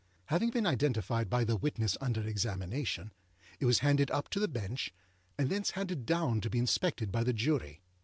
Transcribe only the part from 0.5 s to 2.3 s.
identified by the witness under